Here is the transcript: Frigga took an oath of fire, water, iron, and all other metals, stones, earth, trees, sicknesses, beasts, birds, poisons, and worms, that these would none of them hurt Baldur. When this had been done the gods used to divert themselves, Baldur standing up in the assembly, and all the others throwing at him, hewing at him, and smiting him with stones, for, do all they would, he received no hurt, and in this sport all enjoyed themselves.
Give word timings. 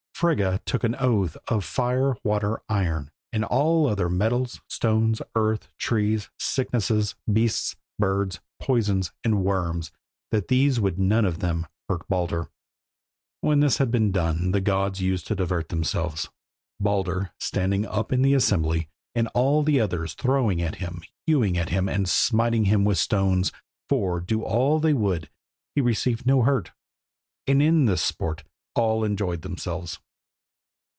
Frigga 0.21 0.61
took 0.67 0.83
an 0.83 0.95
oath 0.99 1.35
of 1.47 1.65
fire, 1.65 2.15
water, 2.23 2.59
iron, 2.69 3.09
and 3.33 3.43
all 3.43 3.87
other 3.87 4.07
metals, 4.07 4.61
stones, 4.69 5.19
earth, 5.33 5.67
trees, 5.79 6.29
sicknesses, 6.37 7.15
beasts, 7.33 7.75
birds, 7.97 8.39
poisons, 8.59 9.11
and 9.23 9.43
worms, 9.43 9.91
that 10.29 10.47
these 10.47 10.79
would 10.79 10.99
none 10.99 11.25
of 11.25 11.39
them 11.39 11.65
hurt 11.89 12.07
Baldur. 12.07 12.51
When 13.39 13.61
this 13.61 13.77
had 13.79 13.89
been 13.89 14.11
done 14.11 14.51
the 14.51 14.61
gods 14.61 15.01
used 15.01 15.25
to 15.25 15.33
divert 15.35 15.69
themselves, 15.69 16.29
Baldur 16.79 17.31
standing 17.39 17.87
up 17.87 18.13
in 18.13 18.21
the 18.21 18.35
assembly, 18.35 18.89
and 19.15 19.27
all 19.29 19.63
the 19.63 19.81
others 19.81 20.13
throwing 20.13 20.61
at 20.61 20.75
him, 20.75 21.01
hewing 21.25 21.57
at 21.57 21.69
him, 21.69 21.89
and 21.89 22.07
smiting 22.07 22.65
him 22.65 22.85
with 22.85 22.99
stones, 22.99 23.51
for, 23.89 24.19
do 24.19 24.43
all 24.43 24.79
they 24.79 24.93
would, 24.93 25.31
he 25.73 25.81
received 25.81 26.27
no 26.27 26.43
hurt, 26.43 26.71
and 27.47 27.59
in 27.59 27.85
this 27.85 28.03
sport 28.03 28.43
all 28.75 29.03
enjoyed 29.03 29.41
themselves. 29.41 29.97